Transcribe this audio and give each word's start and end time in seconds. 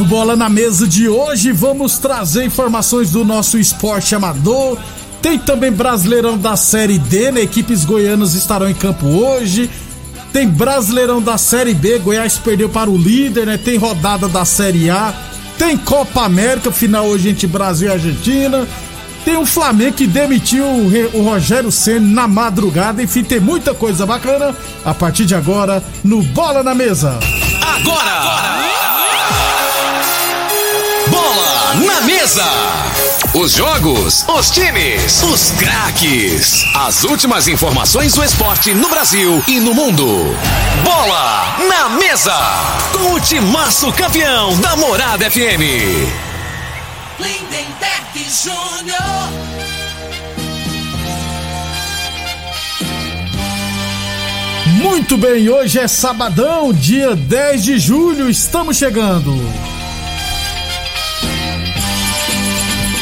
No 0.00 0.06
Bola 0.06 0.34
na 0.34 0.48
Mesa 0.48 0.88
de 0.88 1.10
hoje, 1.10 1.52
vamos 1.52 1.98
trazer 1.98 2.42
informações 2.42 3.10
do 3.10 3.22
nosso 3.22 3.58
esporte 3.58 4.14
amador. 4.14 4.78
Tem 5.20 5.38
também 5.38 5.70
Brasileirão 5.70 6.38
da 6.38 6.56
Série 6.56 6.98
D, 6.98 7.30
né? 7.30 7.42
Equipes 7.42 7.84
goianas 7.84 8.32
estarão 8.32 8.70
em 8.70 8.72
campo 8.72 9.06
hoje. 9.06 9.68
Tem 10.32 10.48
Brasileirão 10.48 11.20
da 11.20 11.36
Série 11.36 11.74
B, 11.74 11.98
Goiás 11.98 12.38
perdeu 12.38 12.70
para 12.70 12.88
o 12.88 12.96
líder, 12.96 13.44
né? 13.44 13.58
Tem 13.58 13.76
rodada 13.76 14.26
da 14.26 14.42
Série 14.46 14.88
A. 14.88 15.12
Tem 15.58 15.76
Copa 15.76 16.24
América, 16.24 16.72
final 16.72 17.04
hoje 17.04 17.28
entre 17.28 17.46
Brasil 17.46 17.88
e 17.88 17.92
Argentina. 17.92 18.66
Tem 19.22 19.36
o 19.36 19.44
Flamengo 19.44 19.98
que 19.98 20.06
demitiu 20.06 20.64
o, 20.64 21.22
Rogério 21.22 21.70
Senna 21.70 22.22
na 22.22 22.26
madrugada. 22.26 23.02
Enfim, 23.02 23.22
tem 23.22 23.38
muita 23.38 23.74
coisa 23.74 24.06
bacana 24.06 24.56
a 24.82 24.94
partir 24.94 25.26
de 25.26 25.34
agora 25.34 25.84
no 26.02 26.22
Bola 26.22 26.62
na 26.62 26.74
Mesa. 26.74 27.18
Agora! 27.60 28.79
Bola 31.30 31.74
na 31.86 32.00
mesa! 32.00 32.44
Os 33.34 33.52
jogos, 33.52 34.24
os 34.26 34.50
times, 34.50 35.22
os 35.22 35.52
craques. 35.52 36.64
As 36.74 37.04
últimas 37.04 37.46
informações 37.46 38.14
do 38.14 38.24
esporte 38.24 38.74
no 38.74 38.88
Brasil 38.88 39.40
e 39.46 39.60
no 39.60 39.72
mundo. 39.72 40.04
Bola 40.82 41.56
na 41.68 41.88
mesa! 41.90 42.34
Com 42.92 43.12
o 43.12 43.20
timaço 43.20 43.92
campeão 43.92 44.58
da 44.58 44.74
Morada 44.74 45.30
FM. 45.30 45.62
Lindenberg 47.20 48.26
Júnior. 48.28 49.30
Muito 54.82 55.16
bem, 55.16 55.48
hoje 55.48 55.78
é 55.78 55.86
sabadão, 55.86 56.72
dia 56.72 57.14
10 57.14 57.62
de 57.62 57.78
julho, 57.78 58.28
estamos 58.28 58.76
chegando. 58.76 59.30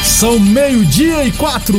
São 0.03 0.39
meio-dia 0.39 1.23
e 1.25 1.31
quatro. 1.31 1.77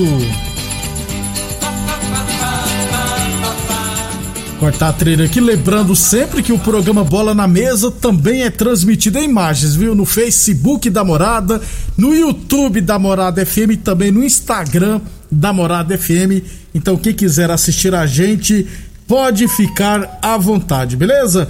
Cortar 4.59 4.89
a 4.89 4.93
trilha 4.93 5.25
aqui, 5.25 5.41
lembrando 5.41 5.97
sempre 5.97 6.43
que 6.43 6.53
o 6.53 6.59
programa 6.59 7.03
Bola 7.03 7.35
na 7.35 7.49
Mesa 7.49 7.91
também 7.91 8.43
é 8.43 8.51
transmitido 8.51 9.19
em 9.19 9.25
imagens, 9.25 9.75
viu? 9.75 9.95
No 9.95 10.05
Facebook 10.05 10.91
da 10.91 11.03
Morada, 11.03 11.63
no 11.97 12.15
YouTube 12.15 12.83
da 12.83 12.99
Morada 12.99 13.45
FM 13.45 13.71
e 13.73 13.77
também 13.79 14.11
no 14.11 14.23
Instagram 14.23 15.01
da 15.31 15.51
Morada 15.51 15.97
FM. 15.97 16.45
Então, 16.75 16.97
quem 16.99 17.15
quiser 17.15 17.51
assistir 17.51 17.95
a 17.95 18.07
gente, 18.07 18.67
pode 19.07 19.49
ficar 19.49 20.19
à 20.21 20.37
vontade, 20.37 20.95
beleza? 20.95 21.49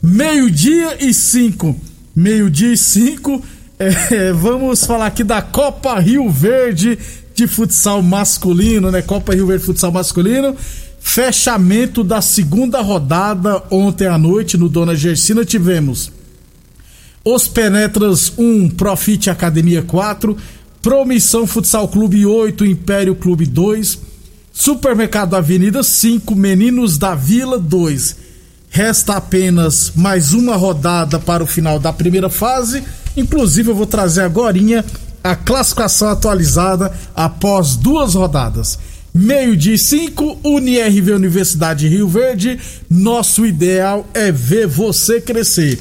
Meio-dia 0.00 1.04
e 1.04 1.12
cinco. 1.12 1.74
Meio-dia 2.14 2.72
e 2.72 2.76
cinco. 2.76 3.42
É, 3.78 4.32
vamos 4.32 4.86
falar 4.86 5.06
aqui 5.06 5.22
da 5.22 5.42
Copa 5.42 5.98
Rio 6.00 6.30
Verde 6.30 6.98
de 7.34 7.46
futsal 7.46 8.00
masculino, 8.00 8.90
né? 8.90 9.02
Copa 9.02 9.34
Rio 9.34 9.46
Verde 9.46 9.60
de 9.60 9.66
futsal 9.66 9.92
masculino. 9.92 10.56
Fechamento 10.98 12.02
da 12.02 12.22
segunda 12.22 12.80
rodada 12.80 13.62
ontem 13.70 14.06
à 14.06 14.16
noite 14.16 14.56
no 14.56 14.68
Dona 14.68 14.96
Gersina 14.96 15.44
tivemos 15.44 16.10
Os 17.22 17.46
Penetras 17.46 18.32
1, 18.36 18.70
Profit 18.70 19.28
Academia 19.28 19.82
4, 19.82 20.36
Promissão 20.80 21.46
Futsal 21.46 21.86
Clube 21.86 22.24
8, 22.24 22.64
Império 22.64 23.14
Clube 23.14 23.44
2, 23.44 23.98
Supermercado 24.52 25.36
Avenida 25.36 25.82
5, 25.82 26.34
Meninos 26.34 26.96
da 26.96 27.14
Vila 27.14 27.58
2. 27.58 28.16
Resta 28.70 29.16
apenas 29.16 29.92
mais 29.94 30.32
uma 30.32 30.56
rodada 30.56 31.18
para 31.18 31.44
o 31.44 31.46
final 31.46 31.78
da 31.78 31.92
primeira 31.92 32.30
fase. 32.30 32.82
Inclusive, 33.16 33.70
eu 33.70 33.74
vou 33.74 33.86
trazer 33.86 34.22
agora 34.22 34.56
a 35.24 35.34
classificação 35.34 36.08
atualizada 36.08 36.92
após 37.14 37.76
duas 37.76 38.14
rodadas. 38.14 38.78
Meio-dia 39.12 39.74
e 39.74 39.78
5, 39.78 40.40
UniRV 40.44 41.12
Universidade 41.12 41.88
Rio 41.88 42.06
Verde. 42.06 42.60
Nosso 42.88 43.46
ideal 43.46 44.06
é 44.12 44.30
ver 44.30 44.66
você 44.66 45.20
crescer. 45.20 45.78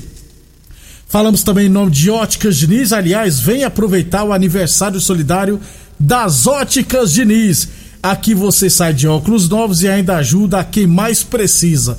Falamos 1.07 1.43
também 1.43 1.67
em 1.67 1.69
nome 1.69 1.91
de 1.91 2.09
Óticas 2.09 2.55
Diniz. 2.55 2.93
Aliás, 2.93 3.39
vem 3.39 3.63
aproveitar 3.63 4.23
o 4.23 4.33
aniversário 4.33 4.99
solidário 4.99 5.59
das 5.99 6.47
Óticas 6.47 7.11
Diniz. 7.11 7.67
Aqui 8.01 8.33
você 8.33 8.69
sai 8.69 8.93
de 8.93 9.07
óculos 9.07 9.49
novos 9.49 9.83
e 9.83 9.87
ainda 9.87 10.15
ajuda 10.17 10.59
a 10.59 10.63
quem 10.63 10.87
mais 10.87 11.23
precisa. 11.23 11.97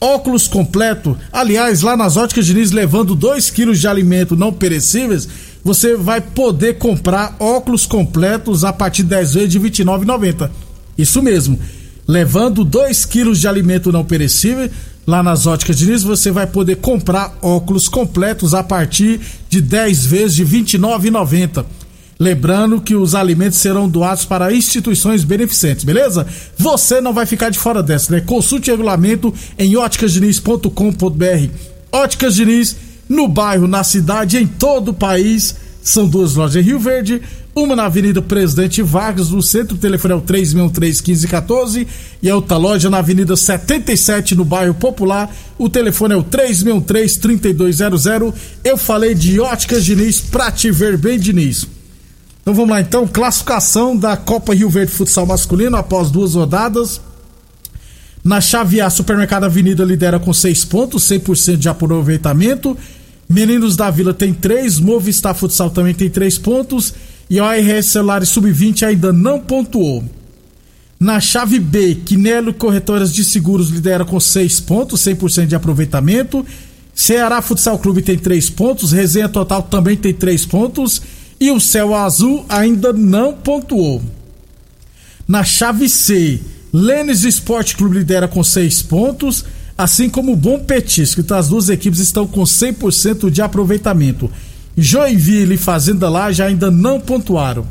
Óculos 0.00 0.46
completo, 0.46 1.16
aliás, 1.32 1.82
lá 1.82 1.96
nas 1.96 2.16
Óticas 2.16 2.46
Diniz, 2.46 2.70
levando 2.70 3.16
2 3.16 3.50
quilos 3.50 3.80
de 3.80 3.88
alimento 3.88 4.36
não 4.36 4.52
perecíveis, 4.52 5.28
você 5.64 5.96
vai 5.96 6.20
poder 6.20 6.78
comprar 6.78 7.34
óculos 7.40 7.84
completos 7.84 8.64
a 8.64 8.72
partir 8.72 9.02
de 9.02 9.08
10 9.08 9.34
vezes 9.34 9.50
de 9.50 9.58
R$ 9.58 9.70
29,90. 9.70 10.50
Isso 10.96 11.20
mesmo. 11.20 11.58
Levando 12.06 12.64
2 12.64 13.04
quilos 13.06 13.40
de 13.40 13.48
alimento 13.48 13.90
não 13.90 14.04
perecível, 14.04 14.70
lá 15.04 15.20
nas 15.20 15.46
óticas 15.46 15.76
Diniz, 15.76 16.04
você 16.04 16.30
vai 16.30 16.46
poder 16.46 16.76
comprar 16.76 17.36
óculos 17.42 17.88
completos 17.88 18.54
a 18.54 18.62
partir 18.62 19.20
de 19.48 19.60
10 19.60 20.06
vezes 20.06 20.36
de 20.36 20.44
R$ 20.44 20.60
29,90. 20.62 21.64
Lembrando 22.20 22.80
que 22.80 22.96
os 22.96 23.14
alimentos 23.14 23.58
serão 23.58 23.88
doados 23.88 24.24
para 24.24 24.52
instituições 24.52 25.22
beneficentes, 25.22 25.84
beleza? 25.84 26.26
Você 26.56 27.00
não 27.00 27.12
vai 27.12 27.26
ficar 27.26 27.48
de 27.48 27.58
fora 27.58 27.80
dessa, 27.80 28.12
né? 28.12 28.20
Consulte 28.20 28.70
o 28.70 28.72
regulamento 28.72 29.32
em 29.56 29.76
óticasdiniz.com.br. 29.76 31.48
Óticas 31.92 32.34
Diniz, 32.34 32.76
no 33.08 33.28
bairro, 33.28 33.68
na 33.68 33.84
cidade, 33.84 34.36
em 34.36 34.48
todo 34.48 34.88
o 34.88 34.94
país. 34.94 35.54
São 35.80 36.08
duas 36.08 36.34
lojas 36.34 36.56
em 36.56 36.66
Rio 36.66 36.80
Verde, 36.80 37.22
uma 37.54 37.74
na 37.74 37.86
Avenida 37.86 38.20
Presidente 38.20 38.82
Vargas, 38.82 39.30
no 39.30 39.40
centro, 39.40 39.76
o 39.76 39.78
telefone 39.78 40.12
é 40.14 40.16
o 40.16 40.20
363-1514, 40.20 41.86
e 42.22 42.28
a 42.28 42.36
outra 42.36 42.56
loja 42.56 42.90
na 42.90 42.98
Avenida 42.98 43.36
77, 43.36 44.34
no 44.34 44.44
bairro 44.44 44.74
Popular, 44.74 45.32
o 45.56 45.68
telefone 45.68 46.14
é 46.14 46.16
o 46.16 46.24
363-3200. 46.24 48.34
Eu 48.62 48.76
falei 48.76 49.14
de 49.14 49.40
Óticas 49.40 49.84
Diniz 49.84 50.20
pra 50.20 50.52
te 50.52 50.70
ver 50.70 50.98
bem, 50.98 51.18
Diniz. 51.18 51.77
Então 52.48 52.56
vamos 52.56 52.70
lá, 52.70 52.80
então, 52.80 53.06
classificação 53.06 53.94
da 53.94 54.16
Copa 54.16 54.54
Rio 54.54 54.70
Verde 54.70 54.90
Futsal 54.90 55.26
Masculino 55.26 55.76
após 55.76 56.10
duas 56.10 56.32
rodadas. 56.34 56.98
Na 58.24 58.40
chave 58.40 58.80
A, 58.80 58.88
Supermercado 58.88 59.44
Avenida 59.44 59.84
lidera 59.84 60.18
com 60.18 60.32
6 60.32 60.64
pontos, 60.64 61.06
100% 61.10 61.58
de 61.58 61.68
aproveitamento. 61.68 62.74
Meninos 63.28 63.76
da 63.76 63.90
Vila 63.90 64.14
tem 64.14 64.32
3, 64.32 64.80
Movistar 64.80 65.34
Futsal 65.34 65.68
também 65.68 65.92
tem 65.92 66.08
3 66.08 66.38
pontos. 66.38 66.94
E 67.28 67.38
o 67.38 67.44
ARS 67.44 67.84
Celulares 67.84 68.30
Sub-20 68.30 68.82
ainda 68.84 69.12
não 69.12 69.40
pontuou. 69.40 70.02
Na 70.98 71.20
chave 71.20 71.60
B, 71.60 71.96
Quinelo 71.96 72.54
Corretoras 72.54 73.12
de 73.12 73.24
Seguros 73.24 73.68
lidera 73.68 74.06
com 74.06 74.18
6 74.18 74.58
pontos, 74.60 75.02
100% 75.02 75.48
de 75.48 75.54
aproveitamento. 75.54 76.46
Ceará 76.94 77.42
Futsal 77.42 77.78
Clube 77.78 78.00
tem 78.00 78.16
3 78.16 78.48
pontos, 78.48 78.90
Resenha 78.90 79.28
Total 79.28 79.62
também 79.62 79.98
tem 79.98 80.14
3 80.14 80.46
pontos. 80.46 81.02
E 81.40 81.50
o 81.50 81.60
Céu 81.60 81.94
Azul 81.94 82.44
ainda 82.48 82.92
não 82.92 83.32
pontuou. 83.32 84.02
Na 85.26 85.44
chave 85.44 85.88
C, 85.88 86.40
Lênis 86.72 87.24
Esporte 87.24 87.76
Clube 87.76 87.98
lidera 87.98 88.26
com 88.26 88.42
seis 88.42 88.82
pontos, 88.82 89.44
assim 89.76 90.08
como 90.08 90.32
o 90.32 90.36
Bom 90.36 90.58
Petisco. 90.58 91.20
Então 91.20 91.36
as 91.36 91.48
duas 91.48 91.68
equipes 91.68 92.00
estão 92.00 92.26
com 92.26 92.42
100% 92.42 93.30
de 93.30 93.40
aproveitamento. 93.40 94.30
Joinville 94.76 95.54
e 95.54 95.58
Fazenda 95.58 96.08
Laje 96.08 96.42
ainda 96.42 96.70
não 96.70 97.00
pontuaram. 97.00 97.66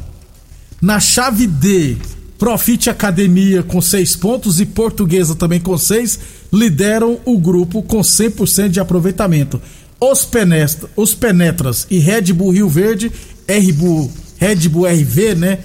Na 0.81 1.00
chave 1.00 1.48
D, 1.48 1.98
Profit 2.38 2.90
Academia 2.90 3.63
com 3.63 3.81
seis 3.81 4.16
pontos 4.16 4.60
e 4.60 4.66
Portuguesa 4.66 5.36
também 5.36 5.60
com 5.60 5.75
seis 5.78 6.20
lideram 6.54 7.20
o 7.25 7.38
grupo 7.38 7.81
com 7.81 8.00
100% 8.00 8.70
de 8.70 8.80
aproveitamento. 8.80 9.60
Os, 10.00 10.25
Penestra, 10.25 10.88
os 10.96 11.16
Penetras 11.16 11.88
e 11.90 11.98
Red 11.98 12.34
Bull 12.34 12.52
Rio 12.52 12.70
Verde, 12.70 13.12
Red 13.48 13.72
Bull, 13.72 14.12
Red 14.38 14.68
Bull 14.70 14.86
RV, 14.86 15.36
né? 15.36 15.60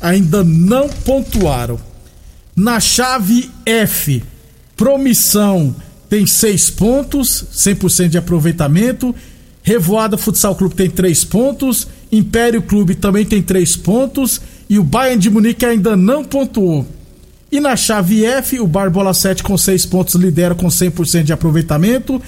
Ainda 0.00 0.44
não 0.44 0.88
pontuaram. 0.88 1.78
Na 2.54 2.80
chave 2.80 3.50
F, 3.66 4.22
Promissão 4.76 5.74
tem 6.08 6.26
seis 6.26 6.70
pontos, 6.70 7.44
100% 7.52 8.08
de 8.08 8.18
aproveitamento. 8.18 9.14
Revoada 9.62 10.16
Futsal 10.16 10.54
Clube 10.54 10.74
tem 10.74 10.88
três 10.88 11.24
pontos. 11.24 11.86
Império 12.10 12.62
Clube 12.62 12.94
também 12.94 13.24
tem 13.24 13.42
três 13.42 13.76
pontos. 13.76 14.40
E 14.70 14.78
o 14.78 14.84
Bayern 14.84 15.20
de 15.20 15.28
Munique 15.28 15.66
ainda 15.66 15.96
não 15.96 16.24
pontuou. 16.24 16.86
E 17.50 17.60
na 17.60 17.76
chave 17.76 18.24
F, 18.24 18.60
o 18.60 18.66
Barbola 18.66 19.12
7 19.12 19.42
com 19.42 19.56
seis 19.56 19.84
pontos 19.84 20.14
lidera 20.14 20.54
com 20.54 20.68
100% 20.68 21.24
de 21.24 21.32
aproveitamento. 21.32 22.20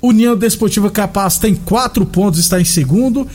União 0.00 0.36
Desportiva 0.36 0.90
Capaz 0.90 1.38
tem 1.38 1.54
quatro 1.54 2.06
pontos, 2.06 2.38
está 2.40 2.60
em 2.60 2.64
segundo. 2.64 3.26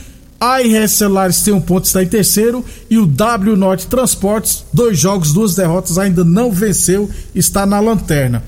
A 0.44 0.60
IRS 0.60 0.96
Celulares 0.96 1.40
tem 1.40 1.54
um 1.54 1.60
ponto, 1.60 1.86
está 1.86 2.02
em 2.02 2.06
terceiro. 2.06 2.62
E 2.90 2.98
o 2.98 3.06
W 3.06 3.56
Norte 3.56 3.86
Transportes, 3.86 4.62
dois 4.70 4.98
jogos, 4.98 5.32
duas 5.32 5.54
derrotas, 5.54 5.96
ainda 5.96 6.22
não 6.22 6.52
venceu, 6.52 7.08
está 7.34 7.64
na 7.64 7.80
lanterna. 7.80 8.42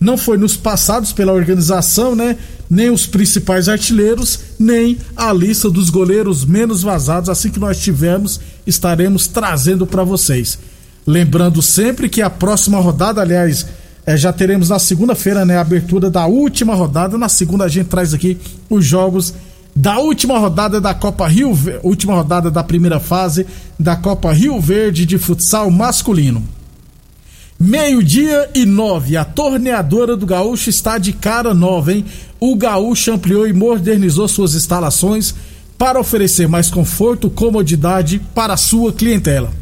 Não 0.00 0.16
foi 0.16 0.38
nos 0.38 0.56
passados 0.56 1.12
pela 1.12 1.34
organização, 1.34 2.16
né? 2.16 2.38
Nem 2.70 2.88
os 2.88 3.06
principais 3.06 3.68
artilheiros, 3.68 4.38
nem 4.58 4.96
a 5.14 5.34
lista 5.34 5.68
dos 5.68 5.90
goleiros 5.90 6.46
menos 6.46 6.82
vazados. 6.82 7.28
Assim 7.28 7.50
que 7.50 7.60
nós 7.60 7.78
tivermos, 7.78 8.40
estaremos 8.66 9.26
trazendo 9.26 9.86
para 9.86 10.02
vocês. 10.02 10.58
Lembrando 11.06 11.60
sempre 11.60 12.08
que 12.08 12.22
a 12.22 12.30
próxima 12.30 12.80
rodada, 12.80 13.20
aliás, 13.20 13.66
é, 14.06 14.16
já 14.16 14.32
teremos 14.32 14.70
na 14.70 14.78
segunda-feira, 14.78 15.44
né, 15.44 15.58
a 15.58 15.60
abertura 15.60 16.10
da 16.10 16.24
última 16.24 16.74
rodada. 16.74 17.18
Na 17.18 17.28
segunda 17.28 17.64
a 17.64 17.68
gente 17.68 17.88
traz 17.88 18.14
aqui 18.14 18.38
os 18.70 18.82
jogos 18.82 19.34
da 19.74 19.98
última 19.98 20.38
rodada 20.38 20.80
da 20.80 20.94
Copa 20.94 21.26
Rio, 21.26 21.52
última 21.82 22.14
rodada 22.14 22.50
da 22.50 22.62
primeira 22.62 23.00
fase 23.00 23.46
da 23.78 23.96
Copa 23.96 24.32
Rio 24.32 24.60
Verde 24.60 25.04
de 25.04 25.18
futsal 25.18 25.70
masculino. 25.70 26.42
Meio-dia 27.58 28.50
e 28.54 28.64
nove, 28.64 29.16
a 29.16 29.24
torneadora 29.24 30.16
do 30.16 30.26
Gaúcho 30.26 30.70
está 30.70 30.98
de 30.98 31.12
cara 31.12 31.54
nova, 31.54 31.92
hein? 31.92 32.04
O 32.38 32.54
Gaúcho 32.56 33.12
ampliou 33.12 33.46
e 33.46 33.52
modernizou 33.52 34.28
suas 34.28 34.54
instalações 34.54 35.34
para 35.78 35.98
oferecer 35.98 36.46
mais 36.46 36.70
conforto, 36.70 37.30
comodidade 37.30 38.20
para 38.34 38.54
a 38.54 38.56
sua 38.56 38.92
clientela. 38.92 39.52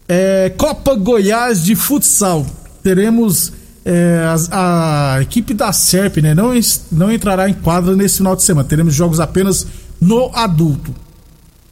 É, 0.09 0.53
Copa 0.57 0.93
Goiás 0.95 1.63
de 1.63 1.73
Futsal. 1.73 2.45
Teremos 2.83 3.53
é, 3.85 4.25
a, 4.51 5.15
a, 5.15 5.21
equipe 5.21 5.53
da 5.53 5.71
SERP 5.71 6.17
né, 6.17 6.35
não, 6.35 6.51
não 6.91 7.09
entrará 7.09 7.49
em 7.49 7.53
quadra 7.53 7.95
nesse 7.95 8.17
final 8.17 8.35
de 8.35 8.43
semana. 8.43 8.67
Teremos 8.67 8.93
jogos 8.93 9.21
apenas 9.21 9.65
no 9.99 10.29
adulto. 10.33 10.93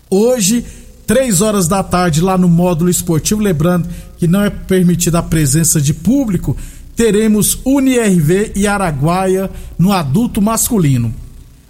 Hoje, 0.09 0.63
3 1.05 1.41
horas 1.41 1.67
da 1.67 1.83
tarde, 1.83 2.21
lá 2.21 2.37
no 2.37 2.47
módulo 2.47 2.89
esportivo, 2.89 3.41
lembrando 3.41 3.87
que 4.17 4.27
não 4.27 4.41
é 4.41 4.49
permitida 4.49 5.19
a 5.19 5.23
presença 5.23 5.79
de 5.79 5.93
público, 5.93 6.55
teremos 6.95 7.59
UniRV 7.65 8.53
e 8.55 8.65
Araguaia 8.65 9.49
no 9.77 9.91
adulto 9.91 10.41
masculino. 10.41 11.13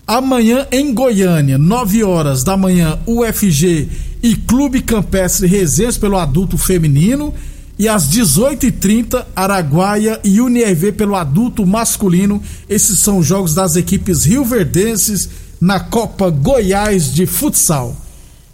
Amanhã 0.07 0.67
em 0.71 0.93
Goiânia, 0.93 1.57
9 1.57 2.03
horas 2.03 2.43
da 2.43 2.55
manhã, 2.55 2.99
UFG 3.07 3.89
e 4.21 4.35
Clube 4.35 4.81
Campestre 4.81 5.47
Resenhas 5.47 5.97
pelo 5.97 6.19
adulto 6.19 6.57
feminino 6.57 7.33
e 7.77 7.87
às 7.87 8.07
18h30, 8.09 9.25
Araguaia 9.35 10.19
e 10.23 10.39
UniRV 10.39 10.91
pelo 10.91 11.15
adulto 11.15 11.65
masculino. 11.65 12.41
Esses 12.69 12.99
são 12.99 13.17
os 13.17 13.25
jogos 13.25 13.55
das 13.55 13.75
equipes 13.75 14.23
rioverdenses 14.23 15.29
na 15.59 15.79
Copa 15.79 16.29
Goiás 16.29 17.13
de 17.13 17.25
Futsal. 17.25 17.95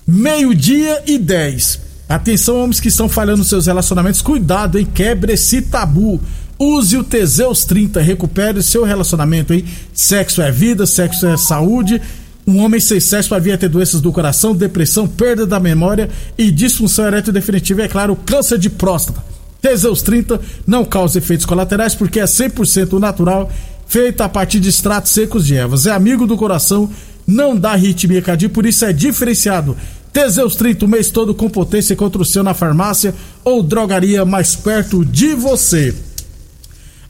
Meio-dia 0.07 1.03
e 1.05 1.17
10. 1.17 1.79
Atenção, 2.09 2.63
homens 2.63 2.79
que 2.79 2.89
estão 2.89 3.07
falhando 3.07 3.43
seus 3.43 3.67
relacionamentos, 3.67 4.21
cuidado, 4.21 4.77
hein? 4.77 4.87
Quebre 4.93 5.33
esse 5.33 5.61
tabu. 5.61 6.19
Use 6.59 6.97
o 6.97 7.03
Teseus 7.03 7.65
30, 7.65 8.01
recupere 8.01 8.61
seu 8.61 8.83
relacionamento, 8.83 9.53
hein? 9.53 9.65
Sexo 9.93 10.41
é 10.41 10.51
vida, 10.51 10.85
sexo 10.85 11.25
é 11.25 11.37
saúde. 11.37 12.01
Um 12.45 12.59
homem 12.59 12.79
sem 12.79 12.99
sexo 12.99 13.29
vai 13.29 13.39
vir 13.39 13.53
a 13.53 13.57
ter 13.57 13.69
doenças 13.69 14.01
do 14.01 14.11
coração, 14.11 14.55
depressão, 14.55 15.07
perda 15.07 15.45
da 15.45 15.59
memória 15.59 16.09
e 16.37 16.51
disfunção 16.51 17.05
erétil 17.05 17.31
definitiva 17.31 17.83
é 17.83 17.87
claro, 17.87 18.15
câncer 18.15 18.57
de 18.57 18.69
próstata. 18.69 19.23
Teseus 19.61 20.01
30 20.01 20.41
não 20.65 20.83
causa 20.83 21.19
efeitos 21.19 21.45
colaterais 21.45 21.93
porque 21.93 22.19
é 22.19 22.25
100% 22.25 22.99
natural, 22.99 23.49
feito 23.91 24.21
a 24.21 24.29
partir 24.29 24.61
de 24.61 24.69
extratos 24.69 25.11
secos 25.11 25.45
de 25.45 25.53
ervas. 25.53 25.85
É 25.85 25.91
amigo 25.91 26.25
do 26.25 26.37
coração, 26.37 26.89
não 27.27 27.57
dá 27.57 27.71
arritmia 27.71 28.23
por 28.53 28.65
isso 28.65 28.85
é 28.85 28.93
diferenciado. 28.93 29.75
Teseus 30.13 30.55
30 30.55 30.85
o 30.85 30.87
mês 30.87 31.09
todo 31.09 31.35
com 31.35 31.49
potência 31.49 31.93
contra 31.93 32.21
o 32.21 32.25
seu 32.25 32.41
na 32.41 32.53
farmácia 32.53 33.13
ou 33.43 33.61
drogaria 33.61 34.23
mais 34.23 34.55
perto 34.55 35.03
de 35.03 35.33
você. 35.33 35.93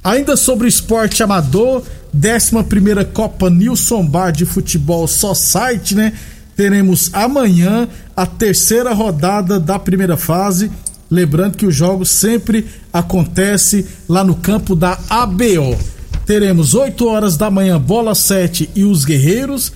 Ainda 0.04 0.36
sobre 0.36 0.68
esporte 0.68 1.22
amador, 1.22 1.84
11 2.16 3.06
Copa 3.14 3.48
Nilson 3.48 4.04
Bar 4.04 4.32
de 4.32 4.48
Futebol 4.48 5.08
Society, 5.08 5.94
né? 5.94 6.14
Teremos 6.56 7.12
amanhã 7.14 7.88
a 8.18 8.26
terceira 8.26 8.92
rodada 8.92 9.60
da 9.60 9.78
primeira 9.78 10.18
fase. 10.18 10.72
Lembrando 11.12 11.58
que 11.58 11.66
o 11.68 11.72
jogo 11.72 12.08
sempre 12.08 12.66
acontece 12.92 13.86
lá 14.10 14.24
no 14.24 14.34
campo 14.34 14.76
da 14.76 14.98
ABO. 15.08 16.01
Teremos 16.32 16.74
8 16.74 17.06
horas 17.10 17.36
da 17.36 17.52
manhã 17.52 17.78
Bola 17.78 18.16
7 18.16 18.70
e 18.74 18.86
os 18.86 19.04
Guerreiros, 19.04 19.74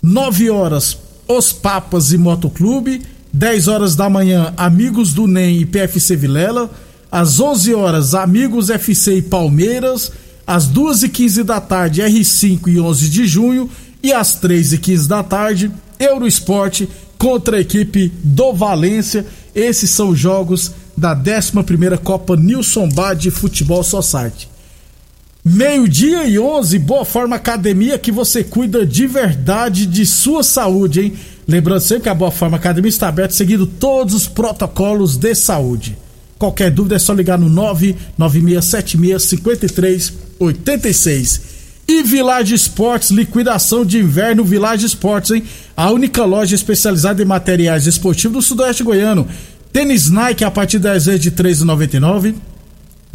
9 0.00 0.48
horas 0.48 0.96
os 1.26 1.52
Papas 1.52 2.12
e 2.12 2.16
Motoclube, 2.16 3.02
10 3.32 3.66
horas 3.66 3.96
da 3.96 4.08
manhã 4.08 4.54
Amigos 4.56 5.12
do 5.12 5.26
NEM 5.26 5.58
e 5.58 5.66
PFC 5.66 6.14
Vilela, 6.14 6.70
às 7.10 7.40
11 7.40 7.74
horas 7.74 8.14
Amigos 8.14 8.70
FC 8.70 9.16
e 9.16 9.22
Palmeiras, 9.22 10.12
às 10.46 10.66
2 10.66 11.02
e 11.02 11.08
15 11.08 11.42
da 11.42 11.60
tarde, 11.60 12.00
R5 12.00 12.68
e 12.68 12.78
11 12.78 13.08
de 13.08 13.26
junho, 13.26 13.68
e 14.00 14.12
às 14.12 14.36
3 14.36 14.74
e 14.74 14.78
15 14.78 15.08
da 15.08 15.24
tarde, 15.24 15.68
Euroesporte 15.98 16.88
contra 17.18 17.56
a 17.56 17.60
equipe 17.60 18.12
do 18.22 18.52
Valência. 18.52 19.26
Esses 19.52 19.90
são 19.90 20.10
os 20.10 20.18
jogos 20.20 20.70
da 20.96 21.12
11 21.12 21.98
Copa 21.98 22.36
Nilson 22.36 22.88
Bad 22.88 23.28
Futebol 23.32 23.82
Society. 23.82 24.57
Meio-dia 25.50 26.26
e 26.26 26.38
11, 26.38 26.78
Boa 26.80 27.06
Forma 27.06 27.36
Academia, 27.36 27.98
que 27.98 28.12
você 28.12 28.44
cuida 28.44 28.84
de 28.84 29.06
verdade 29.06 29.86
de 29.86 30.04
sua 30.04 30.42
saúde, 30.42 31.00
hein? 31.00 31.14
Lembrando 31.46 31.80
sempre 31.80 32.02
que 32.02 32.10
a 32.10 32.14
Boa 32.14 32.30
Forma 32.30 32.58
Academia 32.58 32.90
está 32.90 33.08
aberta, 33.08 33.32
seguindo 33.32 33.66
todos 33.66 34.12
os 34.12 34.28
protocolos 34.28 35.16
de 35.16 35.34
saúde. 35.34 35.96
Qualquer 36.38 36.70
dúvida 36.70 36.96
é 36.96 36.98
só 36.98 37.14
ligar 37.14 37.38
no 37.38 37.48
9967653 38.18 40.12
86. 40.38 41.40
E 41.88 42.02
Village 42.02 42.54
Esportes, 42.54 43.10
liquidação 43.10 43.86
de 43.86 43.98
inverno 43.98 44.44
Village 44.44 44.84
Esportes, 44.84 45.30
hein? 45.30 45.44
A 45.74 45.90
única 45.90 46.26
loja 46.26 46.54
especializada 46.54 47.22
em 47.22 47.26
materiais 47.26 47.86
esportivos 47.86 48.36
do 48.36 48.42
Sudoeste 48.42 48.82
Goiano. 48.82 49.26
Tênis 49.72 50.10
Nike 50.10 50.44
a 50.44 50.50
partir 50.50 50.78
das 50.78 51.06
vezes 51.06 51.22
de 51.22 51.30
R$ 51.30 51.36
3,99. 51.36 52.34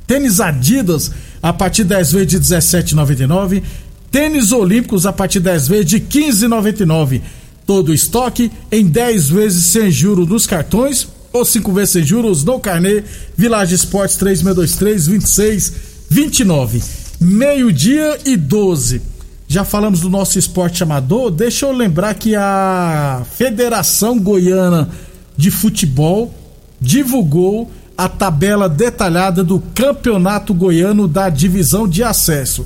Tênis 0.07 0.39
Adidas 0.39 1.11
a 1.43 1.51
partir 1.51 1.83
das 1.83 2.13
vezes 2.13 2.27
de 2.29 2.37
R$ 2.37 2.43
17,99. 2.43 3.61
Tênis 4.09 4.53
Olímpicos 4.53 5.05
a 5.05 5.11
partir 5.11 5.41
das 5.41 5.67
vezes 5.67 5.85
de 5.85 5.97
R$ 5.97 6.05
15,99. 6.09 7.21
Todo 7.67 7.89
o 7.89 7.93
estoque 7.93 8.49
em 8.71 8.85
10 8.85 9.29
vezes 9.29 9.65
sem 9.65 9.91
juros 9.91 10.27
nos 10.27 10.47
cartões 10.47 11.07
ou 11.33 11.43
5 11.43 11.73
vezes 11.73 11.89
sem 11.91 12.03
juros 12.03 12.45
no 12.45 12.59
carnê. 12.59 13.03
Village 13.35 13.75
Esportes 13.75 14.15
3623 14.15 15.07
2629. 15.07 16.81
Meio-dia 17.19 18.19
e 18.25 18.37
12. 18.37 19.01
Já 19.47 19.65
falamos 19.65 19.99
do 19.99 20.09
nosso 20.09 20.39
esporte 20.39 20.81
amador. 20.81 21.29
Deixa 21.29 21.65
eu 21.65 21.73
lembrar 21.73 22.13
que 22.13 22.35
a 22.35 23.23
Federação 23.35 24.17
Goiana 24.17 24.89
de 25.35 25.51
Futebol 25.51 26.33
divulgou 26.79 27.69
a 27.97 28.09
tabela 28.09 28.67
detalhada 28.67 29.43
do 29.43 29.59
Campeonato 29.73 30.53
Goiano 30.53 31.07
da 31.07 31.29
Divisão 31.29 31.87
de 31.87 32.03
Acesso. 32.03 32.65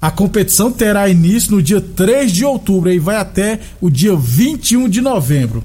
A 0.00 0.10
competição 0.10 0.70
terá 0.70 1.08
início 1.08 1.52
no 1.52 1.62
dia 1.62 1.80
3 1.80 2.30
de 2.30 2.44
outubro 2.44 2.90
e 2.92 2.98
vai 2.98 3.16
até 3.16 3.60
o 3.80 3.90
dia 3.90 4.14
21 4.14 4.88
de 4.88 5.00
novembro. 5.00 5.64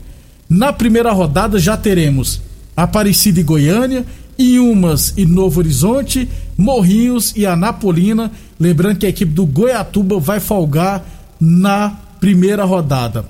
Na 0.49 0.71
primeira 0.73 1.11
rodada 1.11 1.59
já 1.59 1.77
teremos 1.77 2.41
Aparecida 2.75 3.39
e 3.39 3.43
Goiânia, 3.43 4.05
Inhumas 4.39 5.13
e 5.17 5.25
Novo 5.25 5.59
Horizonte, 5.59 6.27
Morrinhos 6.57 7.33
e 7.35 7.45
Anapolina. 7.45 8.31
Lembrando 8.59 8.97
que 8.97 9.05
a 9.05 9.09
equipe 9.09 9.31
do 9.31 9.45
Goiatuba 9.45 10.19
vai 10.19 10.39
folgar 10.39 11.05
na 11.39 11.97
primeira 12.19 12.63
rodada. 12.63 13.25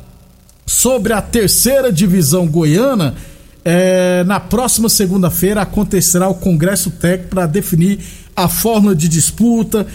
Sobre 0.65 1.11
a 1.11 1.21
terceira 1.21 1.91
divisão 1.91 2.47
goiana, 2.47 3.15
é, 3.63 4.23
na 4.25 4.39
próxima 4.39 4.89
segunda-feira 4.89 5.61
acontecerá 5.61 6.27
o 6.27 6.35
Congresso 6.35 6.89
Técnico 6.91 7.29
para 7.29 7.45
definir 7.45 7.99
a 8.35 8.47
fórmula 8.47 8.95
de 8.95 9.07
disputa, 9.07 9.85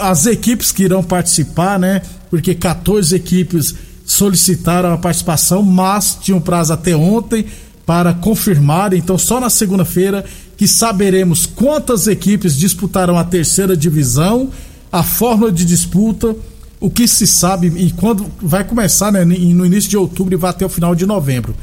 as 0.00 0.26
equipes 0.26 0.72
que 0.72 0.84
irão 0.84 1.02
participar, 1.02 1.78
né? 1.78 2.02
Porque 2.30 2.54
14 2.54 3.14
equipes 3.14 3.74
solicitaram 4.04 4.92
a 4.92 4.98
participação, 4.98 5.62
mas 5.62 6.18
tinham 6.20 6.40
prazo 6.40 6.72
até 6.72 6.96
ontem 6.96 7.46
para 7.86 8.12
confirmar. 8.12 8.92
Então, 8.92 9.16
só 9.16 9.40
na 9.40 9.50
segunda-feira 9.50 10.24
que 10.56 10.66
saberemos 10.66 11.46
quantas 11.46 12.06
equipes 12.06 12.56
disputarão 12.56 13.18
a 13.18 13.24
terceira 13.24 13.76
divisão, 13.76 14.50
a 14.90 15.02
fórmula 15.02 15.52
de 15.52 15.64
disputa, 15.64 16.34
o 16.80 16.90
que 16.90 17.06
se 17.06 17.26
sabe 17.26 17.68
e 17.76 17.92
quando 17.92 18.26
vai 18.40 18.64
começar, 18.64 19.12
né? 19.12 19.24
No 19.24 19.64
início 19.64 19.88
de 19.88 19.96
outubro 19.96 20.34
e 20.34 20.36
vai 20.36 20.50
até 20.50 20.66
o 20.66 20.68
final 20.68 20.94
de 20.94 21.06
novembro. 21.06 21.54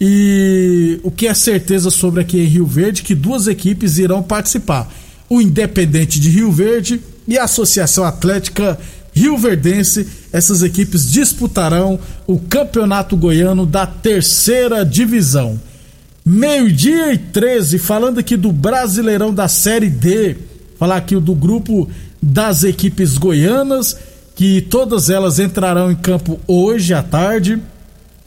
E 0.00 0.98
o 1.02 1.10
que 1.10 1.26
é 1.26 1.34
certeza 1.34 1.90
sobre 1.90 2.22
aqui 2.22 2.40
em 2.40 2.44
Rio 2.44 2.64
Verde 2.64 3.02
que 3.02 3.14
duas 3.14 3.46
equipes 3.46 3.98
irão 3.98 4.22
participar: 4.22 4.90
o 5.28 5.42
Independente 5.42 6.18
de 6.18 6.30
Rio 6.30 6.50
Verde 6.50 7.00
e 7.28 7.36
a 7.36 7.44
Associação 7.44 8.04
Atlética 8.04 8.78
Rio 9.12 9.36
Verdense. 9.36 10.06
Essas 10.32 10.62
equipes 10.62 11.10
disputarão 11.10 11.98
o 12.26 12.38
Campeonato 12.38 13.14
Goiano 13.14 13.66
da 13.66 13.86
Terceira 13.86 14.86
Divisão. 14.86 15.60
Meio-dia 16.24 17.12
e 17.12 17.18
13, 17.18 17.78
falando 17.78 18.18
aqui 18.18 18.36
do 18.36 18.52
Brasileirão 18.52 19.34
da 19.34 19.48
Série 19.48 19.90
D. 19.90 20.36
Falar 20.78 20.96
aqui 20.96 21.14
do 21.16 21.34
grupo 21.34 21.90
das 22.22 22.64
equipes 22.64 23.18
goianas, 23.18 23.96
que 24.34 24.62
todas 24.62 25.10
elas 25.10 25.38
entrarão 25.38 25.90
em 25.90 25.96
campo 25.96 26.40
hoje 26.46 26.94
à 26.94 27.02
tarde. 27.02 27.58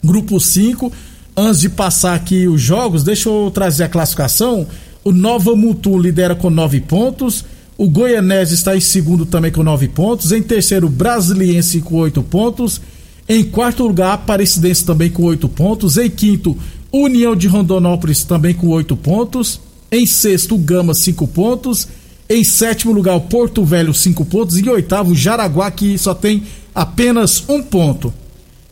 Grupo 0.04 0.38
5 0.38 0.92
antes 1.36 1.60
de 1.60 1.68
passar 1.68 2.14
aqui 2.14 2.46
os 2.46 2.60
jogos, 2.60 3.02
deixa 3.02 3.28
eu 3.28 3.50
trazer 3.50 3.84
a 3.84 3.88
classificação. 3.88 4.66
O 5.02 5.12
Nova 5.12 5.54
Mutum 5.54 5.98
lidera 5.98 6.34
com 6.34 6.48
nove 6.48 6.80
pontos. 6.80 7.44
O 7.76 7.90
Goianese 7.90 8.54
está 8.54 8.76
em 8.76 8.80
segundo 8.80 9.26
também 9.26 9.50
com 9.50 9.62
nove 9.62 9.88
pontos. 9.88 10.32
Em 10.32 10.42
terceiro, 10.42 10.88
Brasiliense 10.88 11.80
com 11.80 11.96
oito 11.96 12.22
pontos. 12.22 12.80
Em 13.28 13.42
quarto 13.42 13.86
lugar, 13.86 14.12
Aparecidense 14.12 14.84
também 14.84 15.10
com 15.10 15.24
oito 15.24 15.48
pontos. 15.48 15.96
Em 15.96 16.08
quinto, 16.08 16.56
União 16.92 17.34
de 17.34 17.48
Rondonópolis 17.48 18.22
também 18.22 18.54
com 18.54 18.68
oito 18.68 18.96
pontos. 18.96 19.60
Em 19.90 20.06
sexto, 20.06 20.56
Gama, 20.56 20.94
cinco 20.94 21.26
pontos. 21.26 21.88
Em 22.28 22.42
sétimo 22.42 22.92
lugar, 22.92 23.18
Porto 23.20 23.64
Velho, 23.64 23.92
cinco 23.92 24.24
pontos. 24.24 24.56
E 24.56 24.62
em 24.62 24.68
oitavo, 24.68 25.14
Jaraguá, 25.14 25.70
que 25.70 25.98
só 25.98 26.14
tem 26.14 26.44
apenas 26.74 27.44
um 27.48 27.62
ponto. 27.62 28.12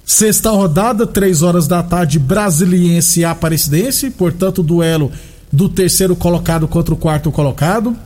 Sexta 0.04 0.50
rodada, 0.50 1.06
três 1.06 1.42
horas 1.42 1.68
da 1.68 1.82
tarde, 1.82 2.18
Brasiliense 2.18 3.20
e 3.20 3.24
Aparecidense, 3.24 4.10
portanto, 4.10 4.62
duelo 4.62 5.10
do 5.50 5.68
terceiro 5.68 6.16
colocado 6.16 6.66
contra 6.66 6.92
o 6.92 6.96
quarto 6.96 7.30
colocado. 7.30 7.96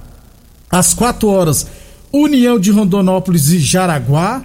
Às 0.71 0.93
quatro 0.93 1.29
horas, 1.29 1.67
União 2.13 2.59
de 2.59 2.71
Rondonópolis 2.71 3.51
e 3.51 3.59
Jaraguá. 3.59 4.43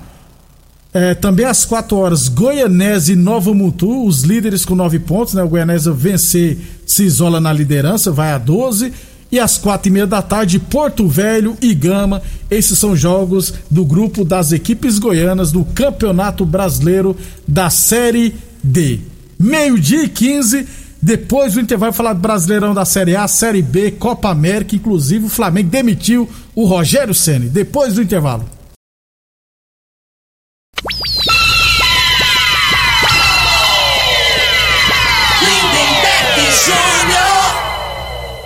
É, 0.93 1.13
também 1.13 1.46
às 1.46 1.63
quatro 1.63 1.98
horas, 1.98 2.27
Goianese 2.27 3.13
e 3.13 3.15
Nova 3.15 3.53
Mutu, 3.53 4.05
os 4.05 4.24
líderes 4.24 4.65
com 4.65 4.75
nove 4.75 5.00
pontos, 5.00 5.34
né? 5.34 5.41
O 5.41 5.48
Goianese 5.48 5.89
vencer 5.91 6.58
se 6.86 7.03
isola 7.03 7.39
na 7.39 7.53
liderança, 7.53 8.12
vai 8.12 8.34
a 8.34 8.38
12 8.38 8.91
e 9.31 9.39
às 9.39 9.57
quatro 9.57 9.88
e 9.88 9.91
meia 9.91 10.05
da 10.05 10.21
tarde, 10.21 10.59
Porto 10.59 11.07
Velho 11.07 11.55
e 11.61 11.73
Gama. 11.73 12.21
Esses 12.50 12.77
são 12.77 12.95
jogos 12.95 13.53
do 13.69 13.85
grupo 13.85 14.25
das 14.25 14.51
equipes 14.51 15.00
goianas 15.00 15.51
do 15.51 15.63
Campeonato 15.63 16.45
Brasileiro 16.45 17.15
da 17.47 17.69
Série 17.69 18.35
D. 18.61 19.00
Meio-dia 19.39 20.03
e 20.03 20.09
15. 20.09 20.67
Depois 21.01 21.53
do 21.53 21.61
intervalo, 21.61 21.93
falar 21.93 22.13
do 22.13 22.19
Brasileirão 22.19 22.75
da 22.75 22.85
Série 22.85 23.15
A, 23.15 23.27
Série 23.27 23.61
B, 23.61 23.91
Copa 23.91 24.29
América. 24.29 24.75
Inclusive, 24.75 25.25
o 25.25 25.29
Flamengo 25.29 25.69
demitiu 25.69 26.29
o 26.53 26.65
Rogério 26.65 27.13
Ceni 27.15 27.47
Depois 27.47 27.95
do 27.95 28.01
intervalo. 28.01 28.45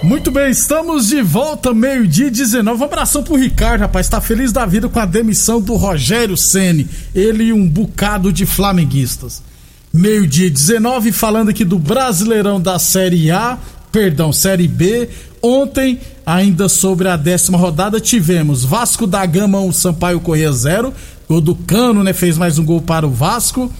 Muito 0.05 0.29
bem, 0.29 0.51
estamos 0.51 1.07
de 1.07 1.19
volta, 1.23 1.73
meio-dia 1.73 2.29
19. 2.29 2.79
Um 2.79 2.85
abração 2.85 3.23
pro 3.23 3.35
Ricardo, 3.35 3.81
rapaz. 3.81 4.07
Tá 4.07 4.21
feliz 4.21 4.51
da 4.51 4.63
vida 4.63 4.87
com 4.87 4.99
a 4.99 5.05
demissão 5.05 5.59
do 5.59 5.73
Rogério 5.73 6.37
Ceni. 6.37 6.87
Ele 7.15 7.45
e 7.45 7.53
um 7.53 7.67
bocado 7.67 8.31
de 8.31 8.45
flamenguistas. 8.45 9.41
Meio-dia 9.91 10.47
19, 10.47 11.11
falando 11.11 11.49
aqui 11.49 11.65
do 11.65 11.79
Brasileirão 11.79 12.61
da 12.61 12.77
Série 12.77 13.31
A, 13.31 13.57
perdão, 13.91 14.31
Série 14.31 14.67
B. 14.67 15.09
Ontem, 15.41 15.99
ainda 16.23 16.69
sobre 16.69 17.07
a 17.07 17.17
décima 17.17 17.57
rodada, 17.57 17.99
tivemos 17.99 18.63
Vasco 18.63 19.07
da 19.07 19.25
Gama 19.25 19.59
1, 19.59 19.65
um, 19.65 19.71
Sampaio 19.73 20.19
Corrêa 20.19 20.51
0. 20.51 20.93
Gol 21.27 21.41
do 21.41 21.55
Cano, 21.55 22.03
né? 22.03 22.13
Fez 22.13 22.37
mais 22.37 22.59
um 22.59 22.63
gol 22.63 22.79
para 22.79 23.07
o 23.07 23.11
Vasco. 23.11 23.73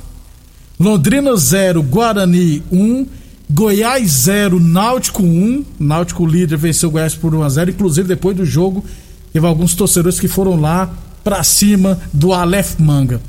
Londrina 0.80 1.38
0, 1.38 1.84
Guarani 1.84 2.64
1. 2.72 2.82
Um. 2.82 3.08
Goiás 3.50 4.10
0, 4.12 4.60
Náutico 4.60 5.24
1. 5.24 5.28
Um. 5.28 5.66
Náutico 5.80 6.26
líder 6.26 6.58
venceu 6.58 6.90
o 6.90 6.92
Goiás 6.92 7.14
por 7.14 7.34
1 7.34 7.44
a 7.44 7.50
0 7.50 7.72
Inclusive, 7.72 8.08
depois 8.08 8.36
do 8.36 8.46
jogo, 8.46 8.84
teve 9.32 9.46
alguns 9.46 9.76
torcedores 9.76 10.20
que 10.20 10.28
foram 10.28 10.60
lá 10.60 10.92
pra 11.24 11.44
cima 11.44 12.00
do 12.12 12.34
Aleph 12.34 12.80
Manga. 12.80 13.22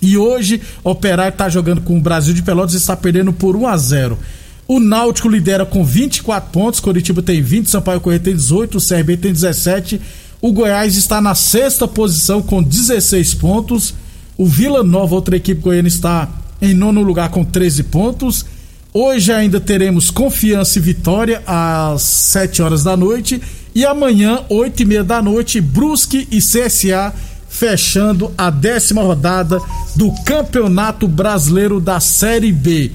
E 0.00 0.16
hoje, 0.16 0.62
Operário 0.82 1.36
tá 1.36 1.48
jogando 1.48 1.82
com 1.82 1.98
o 1.98 2.00
Brasil 2.00 2.32
de 2.32 2.42
Pelotas 2.42 2.74
e 2.74 2.78
está 2.78 2.96
perdendo 2.96 3.32
por 3.32 3.54
1 3.54 3.66
a 3.66 3.76
0 3.76 4.18
O 4.66 4.80
Náutico 4.80 5.28
lidera 5.28 5.66
com 5.66 5.84
24 5.84 6.50
pontos, 6.50 6.80
Coritiba 6.80 7.22
tem 7.22 7.42
20, 7.42 7.68
Sampaio 7.68 8.00
Correia 8.00 8.20
tem 8.20 8.34
18, 8.34 8.78
o 8.78 8.80
CRB 8.80 9.16
tem 9.18 9.32
17. 9.32 10.00
O 10.40 10.52
Goiás 10.52 10.96
está 10.96 11.20
na 11.20 11.34
sexta 11.34 11.86
posição 11.86 12.40
com 12.40 12.62
16 12.62 13.34
pontos. 13.34 13.94
O 14.38 14.46
Vila 14.46 14.82
Nova, 14.82 15.14
outra 15.14 15.36
equipe 15.36 15.60
goiana, 15.60 15.86
está 15.86 16.26
em 16.62 16.72
nono 16.72 17.02
lugar 17.02 17.28
com 17.28 17.44
13 17.44 17.82
pontos. 17.84 18.46
Hoje 18.92 19.32
ainda 19.32 19.60
teremos 19.60 20.10
Confiança 20.10 20.78
e 20.78 20.82
Vitória 20.82 21.42
às 21.46 22.02
7 22.02 22.60
horas 22.60 22.82
da 22.82 22.96
noite. 22.96 23.40
E 23.72 23.84
amanhã, 23.86 24.40
8 24.48 24.82
e 24.82 24.84
meia 24.84 25.04
da 25.04 25.22
noite, 25.22 25.60
Brusque 25.60 26.26
e 26.28 26.38
CSA 26.38 27.14
fechando 27.48 28.32
a 28.36 28.50
décima 28.50 29.02
rodada 29.02 29.60
do 29.94 30.12
Campeonato 30.24 31.06
Brasileiro 31.06 31.80
da 31.80 32.00
Série 32.00 32.52
B. 32.52 32.90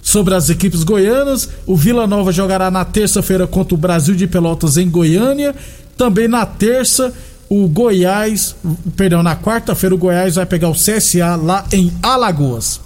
Sobre 0.00 0.34
as 0.34 0.48
equipes 0.48 0.82
goianas, 0.82 1.48
o 1.66 1.76
Vila 1.76 2.06
Nova 2.06 2.32
jogará 2.32 2.70
na 2.70 2.84
terça-feira 2.84 3.46
contra 3.46 3.74
o 3.74 3.78
Brasil 3.78 4.14
de 4.14 4.26
Pelotas 4.26 4.78
em 4.78 4.88
Goiânia. 4.88 5.54
Também 5.96 6.26
na 6.26 6.46
terça, 6.46 7.12
o 7.50 7.68
Goiás, 7.68 8.54
perdão, 8.96 9.22
na 9.22 9.36
quarta-feira 9.36 9.94
o 9.94 9.98
Goiás 9.98 10.36
vai 10.36 10.46
pegar 10.46 10.68
o 10.68 10.74
CSA 10.74 11.36
lá 11.36 11.66
em 11.70 11.92
Alagoas. 12.02 12.83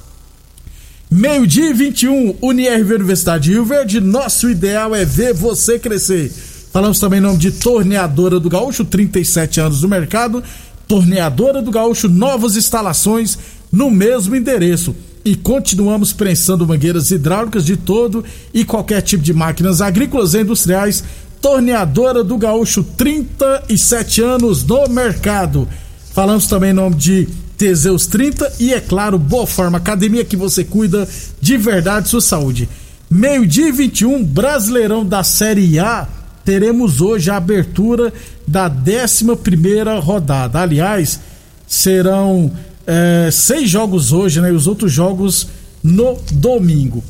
Meio-dia 1.11 1.71
e 1.71 1.73
21, 1.73 2.37
UniRV 2.43 2.97
Universidade 2.97 3.45
de 3.45 3.53
Rio 3.53 3.65
Verde. 3.65 3.99
Nosso 3.99 4.51
ideal 4.51 4.95
é 4.95 5.07
ver 5.07 5.33
você 5.33 5.79
crescer. 5.79 6.31
Falamos 6.71 7.01
também 7.01 7.19
em 7.19 7.23
nome 7.23 7.39
de 7.39 7.51
Torneadora 7.51 8.39
do 8.39 8.51
Gaúcho, 8.51 8.85
37 8.85 9.59
anos 9.59 9.81
no 9.81 9.89
mercado. 9.89 10.45
Torneadora 10.87 11.63
do 11.63 11.71
Gaúcho, 11.71 12.11
novas 12.11 12.57
instalações 12.57 13.39
no 13.73 13.91
mesmo 13.91 14.37
endereço. 14.37 14.95
E 15.25 15.35
continuamos 15.35 16.13
prensando 16.13 16.67
mangueiras 16.67 17.11
hidráulicas 17.11 17.65
de 17.65 17.79
todo 17.79 18.23
e 18.53 18.63
qualquer 18.63 19.01
tipo 19.01 19.23
de 19.23 19.33
máquinas 19.33 19.81
agrícolas 19.81 20.35
e 20.35 20.43
industriais. 20.43 21.03
Torneadora 21.41 22.23
do 22.23 22.37
Gaúcho, 22.37 22.85
37 22.85 24.21
anos 24.21 24.63
no 24.63 24.87
mercado. 24.91 25.67
Falamos 26.13 26.47
também 26.47 26.71
em 26.71 26.75
nome 26.75 26.97
de 26.97 27.29
Teseus 27.59 28.07
30 28.07 28.53
e, 28.61 28.73
é 28.73 28.81
claro, 28.81 29.19
Boa 29.19 29.47
Forma 29.47 29.79
Academia 29.79 30.25
que 30.25 30.37
você 30.37 30.63
cuida 30.63 31.09
de 31.41 31.57
verdade 31.57 32.09
sua 32.09 32.21
saúde. 32.21 32.69
Meio-dia 33.11 33.73
21, 33.73 34.25
Brasileirão 34.25 35.05
da 35.05 35.25
Série 35.25 35.77
A. 35.79 36.07
Teremos 36.45 37.01
hoje 37.01 37.31
a 37.31 37.37
abertura 37.37 38.13
da 38.47 38.71
11 38.71 39.37
primeira 39.43 39.99
rodada. 39.99 40.61
Aliás, 40.61 41.19
serão 41.67 42.53
é, 42.87 43.29
seis 43.33 43.69
jogos 43.69 44.13
hoje, 44.13 44.41
né? 44.41 44.51
E 44.51 44.55
os 44.55 44.69
outros 44.69 44.93
jogos 44.93 45.49
no 45.83 46.17
domingo. 46.31 47.03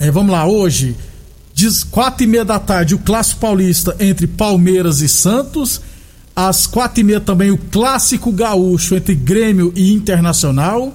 É, 0.00 0.10
vamos 0.10 0.32
lá, 0.32 0.46
hoje, 0.46 0.96
quatro 1.90 2.24
e 2.24 2.26
meia 2.26 2.44
da 2.44 2.58
tarde, 2.58 2.94
o 2.94 2.98
Clássico 2.98 3.40
Paulista 3.40 3.94
entre 4.00 4.26
Palmeiras 4.26 5.02
e 5.02 5.08
Santos. 5.08 5.82
Às 6.40 6.68
quatro 6.68 7.00
e 7.00 7.02
meia 7.02 7.18
também 7.18 7.50
o 7.50 7.58
Clássico 7.58 8.30
Gaúcho 8.30 8.94
entre 8.94 9.12
Grêmio 9.12 9.72
e 9.74 9.92
Internacional. 9.92 10.94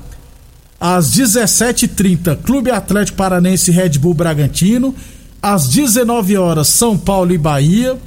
Às 0.80 1.18
17h30, 1.18 2.38
Clube 2.38 2.72
Atlético 2.72 3.18
Paranense 3.18 3.70
Red 3.70 4.00
Bull 4.00 4.14
Bragantino. 4.14 4.96
Às 5.42 5.68
19 5.68 6.38
horas, 6.38 6.70
São 6.70 6.98
Paulo 6.98 7.34
e 7.34 7.38
Bahia. 7.38 8.00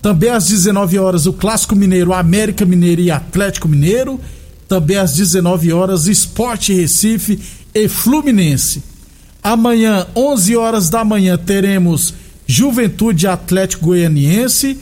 Também 0.00 0.30
às 0.30 0.46
19 0.48 0.98
horas, 0.98 1.26
o 1.26 1.34
Clássico 1.34 1.76
Mineiro, 1.76 2.14
América 2.14 2.64
Mineiro 2.64 3.02
e 3.02 3.10
Atlético 3.10 3.68
Mineiro. 3.68 4.18
Também 4.66 4.96
às 4.96 5.12
19 5.12 5.74
horas, 5.74 6.06
Esporte 6.06 6.72
Recife 6.72 7.38
e 7.74 7.88
Fluminense. 7.88 8.82
Amanhã, 9.42 10.06
11 10.16 10.56
horas 10.56 10.88
da 10.88 11.04
manhã, 11.04 11.36
teremos 11.36 12.14
Juventude 12.46 13.26
Atlético 13.26 13.84
Goianiense. 13.84 14.78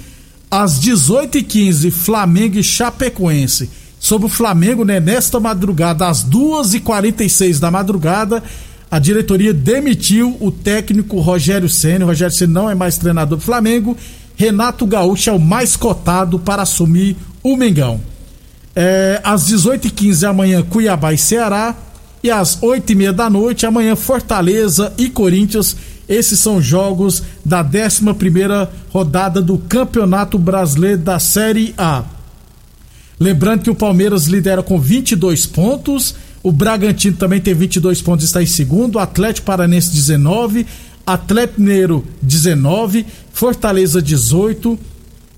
Às 0.51 0.81
18h15, 0.81 1.91
Flamengo 1.91 2.59
e 2.59 2.63
Chapecoense. 2.63 3.71
Sobre 4.01 4.27
o 4.27 4.31
Flamengo, 4.31 4.85
né? 4.85 5.01
Nesta 5.01 5.41
madrugada, 5.41 6.09
às 6.09 6.25
2h46 6.25 7.59
da 7.59 7.71
madrugada, 7.71 8.43
a 8.91 8.99
diretoria 8.99 9.53
demitiu 9.53 10.37
o 10.41 10.51
técnico 10.51 11.21
Rogério 11.21 11.69
Senna. 11.69 12.05
O 12.05 12.09
Rogério 12.09 12.35
Senna 12.35 12.53
não 12.53 12.71
é 12.71 12.75
mais 12.75 12.97
treinador 12.97 13.39
do 13.39 13.45
Flamengo. 13.45 13.97
Renato 14.37 14.87
Gaúcho 14.87 15.31
é 15.31 15.33
o 15.33 15.41
mais 15.41 15.77
cotado 15.77 16.39
para 16.39 16.63
assumir 16.63 17.17
o 17.43 17.57
Mengão. 17.57 18.01
É, 18.75 19.21
às 19.25 19.51
18h15 19.51 20.29
amanhã, 20.29 20.63
Cuiabá 20.63 21.13
e 21.13 21.19
Ceará. 21.19 21.75
E 22.23 22.31
às 22.31 22.61
8h30 22.61 23.13
da 23.13 23.29
noite, 23.29 23.67
amanhã, 23.67 23.95
Fortaleza 23.95 24.93
e 24.97 25.09
Corinthians. 25.09 25.77
Esses 26.09 26.41
são 26.41 26.61
jogos 26.61 27.23
da 27.45 27.61
11 27.61 28.03
rodada 28.91 29.43
do 29.43 29.59
Campeonato 29.59 30.39
Brasileiro 30.39 30.99
da 30.99 31.19
Série 31.19 31.75
A. 31.77 32.05
Lembrando 33.21 33.63
que 33.63 33.71
o 33.71 33.75
Palmeiras 33.75 34.27
lidera 34.27 34.63
com 34.63 34.81
22 34.81 35.45
pontos. 35.47 36.15
O 36.43 36.51
Bragantino 36.51 37.17
também 37.17 37.41
tem 37.41 37.53
22 37.53 38.01
pontos, 38.01 38.25
está 38.25 38.43
em 38.43 38.47
segundo. 38.47 38.97
O 38.97 38.99
Atlético 39.01 39.47
Paranense 39.47 39.91
19, 39.91 40.67
Atlético 41.05 41.61
Mineiro 41.61 42.05
19, 42.23 43.05
Fortaleza 43.33 44.01
18, 44.01 44.79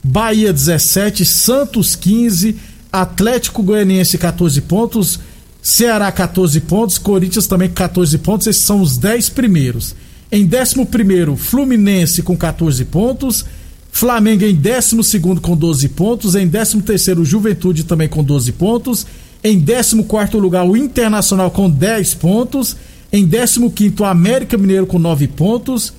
Bahia 0.04 0.52
17, 0.52 1.24
Santos 1.24 1.96
15, 1.96 2.56
Atlético 2.92 3.62
Goianiense 3.62 4.18
14 4.18 4.60
pontos, 4.60 5.18
Ceará 5.62 6.12
14 6.12 6.60
pontos, 6.60 6.98
Corinthians 6.98 7.46
também 7.46 7.70
14 7.70 8.18
pontos. 8.18 8.46
Esses 8.46 8.62
são 8.62 8.80
os 8.80 8.96
10 8.98 9.30
primeiros. 9.30 9.94
Em 10.32 10.44
11 10.44 10.86
primeiro, 10.86 11.36
Fluminense 11.36 12.22
com 12.22 12.36
14 12.36 12.84
pontos. 12.84 13.44
Flamengo 13.90 14.44
em 14.44 14.54
12 14.54 15.20
com 15.40 15.56
12 15.56 15.88
pontos. 15.88 16.34
Em 16.34 16.48
13 16.48 16.82
terceiro, 16.82 17.24
Juventude 17.24 17.84
também 17.84 18.08
com 18.08 18.22
12 18.22 18.52
pontos. 18.52 19.06
Em 19.42 19.58
14 19.58 20.36
lugar, 20.36 20.64
o 20.64 20.76
Internacional 20.76 21.50
com 21.50 21.68
10 21.68 22.14
pontos. 22.14 22.76
Em 23.12 23.26
15, 23.28 23.72
o 23.98 24.04
América 24.04 24.56
Mineiro 24.56 24.86
com 24.86 24.98
9 24.98 25.26
pontos. 25.28 25.92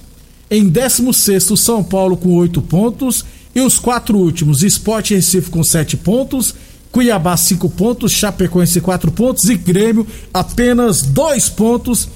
Em 0.49 0.67
16, 0.67 1.51
o 1.51 1.57
São 1.57 1.83
Paulo 1.83 2.15
com 2.15 2.33
8 2.33 2.61
pontos. 2.61 3.25
E 3.53 3.59
os 3.59 3.77
quatro 3.79 4.17
últimos, 4.17 4.63
Esporte 4.63 5.13
Recife 5.13 5.49
com 5.49 5.63
7 5.63 5.97
pontos. 5.97 6.55
Cuiabá 6.89 7.35
5 7.35 7.69
pontos, 7.69 8.11
Chapecoense 8.11 8.79
4 8.81 9.11
pontos 9.11 9.45
e 9.49 9.55
Grêmio 9.55 10.05
apenas 10.33 11.01
2 11.01 11.49
pontos. 11.49 12.07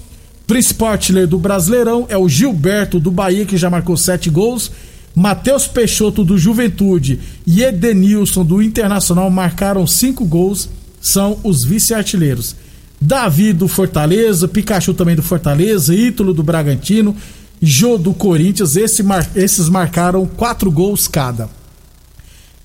Principal 0.48 0.90
artilheiro 0.90 1.30
do 1.30 1.40
Brasileirão 1.40 2.06
é 2.08 2.18
o 2.18 2.30
Gilberto 2.30 3.00
do 3.00 3.10
Bahia, 3.10 3.46
que 3.46 3.58
já 3.58 3.70
marcou 3.70 3.98
7 3.98 4.30
gols. 4.30 4.72
Matheus 5.16 5.66
Peixoto 5.66 6.24
do 6.24 6.38
Juventude 6.38 7.20
e 7.48 7.64
Edenilson 7.64 8.44
do 8.44 8.62
Internacional 8.62 9.30
marcaram 9.30 9.88
5 9.88 10.26
gols 10.26 10.70
são 11.00 11.40
os 11.44 11.64
vice-artilheiros. 11.64 12.56
Davi 13.00 13.54
do 13.54 13.68
Fortaleza, 13.68 14.48
Pikachu 14.48 14.94
também 14.94 15.16
do 15.16 15.22
Fortaleza, 15.22 15.94
Ítalo 15.94 16.34
do 16.34 16.44
Bragantino, 16.44 17.16
Jô 17.62 17.98
do 17.98 18.14
Corinthians, 18.14 18.76
esse 18.76 19.04
mar, 19.04 19.30
esses 19.36 19.70
marcaram 19.70 20.26
quatro 20.26 20.72
gols 20.72 21.08
cada. 21.08 21.50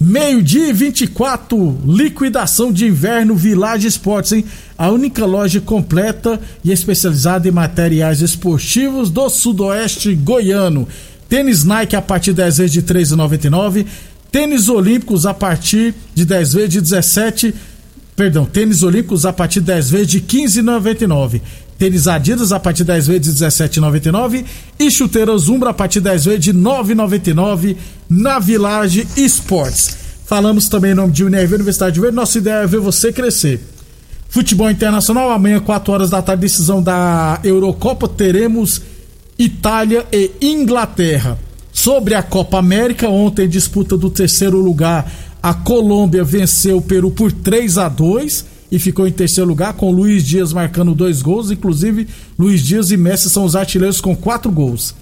Meio-dia 0.03 0.71
e 0.71 0.73
24, 0.73 1.79
liquidação 1.85 2.73
de 2.73 2.87
inverno 2.87 3.37
Village 3.37 3.87
Esportes, 3.87 4.33
hein? 4.33 4.47
A 4.79 4.89
única 4.89 5.27
loja 5.27 5.61
completa 5.61 6.41
e 6.65 6.73
especializada 6.73 7.47
em 7.47 7.51
materiais 7.51 8.23
esportivos 8.23 9.11
do 9.11 9.29
sudoeste 9.29 10.15
goiano. 10.15 10.89
Tênis 11.29 11.65
Nike 11.65 11.97
a 11.97 12.01
partir 12.01 12.31
de 12.31 12.39
10 12.39 12.57
vezes 12.57 12.73
de 12.73 12.81
R$ 12.81 12.87
3,99. 12.87 13.87
Tênis 14.33 14.71
Olímpicos 14.71 15.27
a 15.27 15.35
partir 15.35 15.95
de 16.15 16.25
10 16.25 16.55
vezes 16.55 16.71
de 16.71 16.81
17 16.81 17.55
Perdão, 18.21 18.45
tênis 18.45 18.83
olímpicos 18.83 19.25
a 19.25 19.33
partir 19.33 19.61
de 19.61 19.67
10 19.69 19.91
vezes 19.93 20.07
de 20.09 20.21
15,99. 20.21 21.41
Tênis 21.79 22.07
Adidas 22.07 22.53
a 22.53 22.61
partir 22.61 22.83
de 22.83 22.89
10 22.89 23.07
vezes 23.07 23.35
de 23.35 23.45
17,99 23.47 24.45
e 24.79 24.91
chuteiras 24.91 25.49
Umbra 25.49 25.71
a 25.71 25.73
partir 25.73 26.01
de 26.01 26.05
10 26.05 26.25
vezes 26.27 26.45
de 26.45 26.53
9,99 26.53 27.77
na 28.11 28.41
Village 28.41 29.07
Esportes. 29.17 29.97
Falamos 30.27 30.69
também 30.69 30.91
em 30.91 30.95
nome 30.95 31.13
de 31.13 31.25
Unirv 31.25 31.55
Universidade 31.55 31.95
de 31.95 32.01
Verde. 32.01 32.17
Nossa 32.17 32.39
ideia 32.39 32.65
é 32.65 32.67
ver 32.67 32.81
você 32.81 33.13
crescer. 33.13 33.61
Futebol 34.29 34.71
Internacional, 34.71 35.31
amanhã, 35.31 35.61
4 35.61 35.93
horas 35.93 36.11
da 36.11 36.21
tarde, 36.21 36.43
decisão 36.43 36.83
da 36.83 37.41
Eurocopa, 37.45 38.09
teremos 38.09 38.83
Itália 39.39 40.07
e 40.13 40.33
Inglaterra. 40.41 41.39
Sobre 41.73 42.15
a 42.15 42.23
Copa 42.23 42.59
América, 42.59 43.09
ontem 43.09 43.49
disputa 43.49 43.97
do 43.97 44.11
terceiro 44.11 44.59
lugar 44.59 45.11
a 45.43 45.55
Colômbia 45.55 46.23
venceu 46.23 46.77
o 46.79 46.83
Peru 46.83 47.11
por 47.11 47.33
3 47.33 47.79
a 47.79 47.89
2 47.89 48.45
e 48.71 48.79
ficou 48.79 49.09
em 49.09 49.13
terceiro 49.13 49.49
lugar, 49.49 49.73
com 49.73 49.91
Luiz 49.91 50.25
Dias 50.25 50.53
marcando 50.53 50.95
dois 50.95 51.23
gols. 51.23 51.51
Inclusive, 51.51 52.07
Luiz 52.39 52.63
Dias 52.63 52.91
e 52.91 52.97
Messi 52.97 53.31
são 53.31 53.45
os 53.45 53.57
artilheiros 53.57 54.01
com 54.01 54.15
quatro 54.15 54.51
gols. 54.51 54.95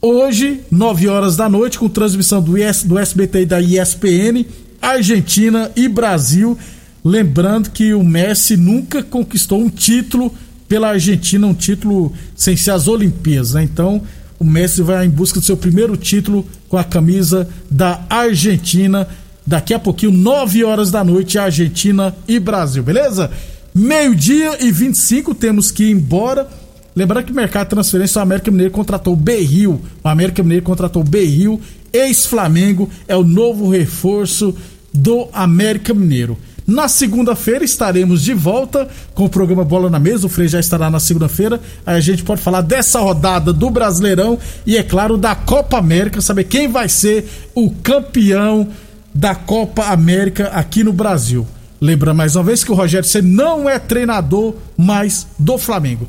Hoje, 0.00 0.60
9 0.70 1.08
horas 1.08 1.36
da 1.36 1.48
noite, 1.48 1.78
com 1.78 1.88
transmissão 1.88 2.42
do, 2.42 2.56
IS, 2.56 2.84
do 2.84 2.98
SBT 2.98 3.42
e 3.42 3.46
da 3.46 3.60
ESPN, 3.60 4.44
Argentina 4.80 5.70
e 5.74 5.88
Brasil. 5.88 6.56
Lembrando 7.04 7.70
que 7.70 7.94
o 7.94 8.04
Messi 8.04 8.56
nunca 8.56 9.02
conquistou 9.02 9.60
um 9.60 9.68
título 9.68 10.32
pela 10.68 10.88
Argentina, 10.88 11.46
um 11.46 11.54
título 11.54 12.12
sem 12.34 12.56
ser 12.56 12.72
as 12.72 12.88
Olimpíadas, 12.88 13.54
né? 13.54 13.62
Então, 13.62 14.02
o 14.38 14.44
Messi 14.44 14.82
vai 14.82 15.06
em 15.06 15.10
busca 15.10 15.40
do 15.40 15.46
seu 15.46 15.56
primeiro 15.56 15.96
título 15.96 16.46
com 16.68 16.76
a 16.76 16.84
camisa 16.84 17.48
da 17.70 18.04
Argentina 18.10 19.08
Daqui 19.46 19.72
a 19.72 19.78
pouquinho, 19.78 20.10
9 20.10 20.64
horas 20.64 20.90
da 20.90 21.04
noite, 21.04 21.38
Argentina 21.38 22.12
e 22.26 22.40
Brasil, 22.40 22.82
beleza? 22.82 23.30
Meio-dia 23.72 24.56
e 24.60 24.72
25, 24.72 25.34
temos 25.36 25.70
que 25.70 25.84
ir 25.84 25.92
embora. 25.92 26.48
Lembrando 26.96 27.26
que 27.26 27.32
o 27.32 27.36
mercado 27.36 27.66
de 27.66 27.70
transferência, 27.70 28.18
o 28.18 28.22
América 28.22 28.50
Mineiro 28.50 28.72
contratou 28.72 29.12
o 29.12 29.16
Berril. 29.16 29.82
O 30.02 30.08
América 30.08 30.42
Mineiro 30.42 30.64
contratou 30.64 31.02
o 31.02 31.04
Berril, 31.04 31.60
ex-Flamengo, 31.92 32.88
é 33.06 33.14
o 33.14 33.22
novo 33.22 33.68
reforço 33.68 34.56
do 34.94 35.28
América 35.30 35.92
Mineiro. 35.92 36.38
Na 36.66 36.88
segunda-feira 36.88 37.64
estaremos 37.64 38.22
de 38.22 38.32
volta 38.32 38.88
com 39.14 39.26
o 39.26 39.28
programa 39.28 39.62
Bola 39.62 39.90
na 39.90 40.00
Mesa. 40.00 40.26
O 40.26 40.30
Frei 40.30 40.48
já 40.48 40.58
estará 40.58 40.90
na 40.90 40.98
segunda-feira. 40.98 41.60
Aí 41.84 41.96
a 41.96 42.00
gente 42.00 42.24
pode 42.24 42.40
falar 42.40 42.62
dessa 42.62 42.98
rodada 42.98 43.52
do 43.52 43.70
Brasileirão 43.70 44.38
e, 44.66 44.76
é 44.76 44.82
claro, 44.82 45.18
da 45.18 45.34
Copa 45.34 45.78
América, 45.78 46.20
saber 46.20 46.44
quem 46.44 46.66
vai 46.66 46.88
ser 46.88 47.28
o 47.54 47.70
campeão 47.70 48.66
da 49.14 49.34
Copa 49.34 49.84
América 49.84 50.48
aqui 50.48 50.82
no 50.82 50.92
Brasil. 50.92 51.46
Lembra 51.80 52.14
mais 52.14 52.34
uma 52.34 52.42
vez 52.44 52.64
que 52.64 52.72
o 52.72 52.74
Rogério 52.74 53.06
você 53.06 53.20
não 53.22 53.68
é 53.68 53.78
treinador 53.78 54.54
mais 54.76 55.26
do 55.38 55.58
Flamengo. 55.58 56.08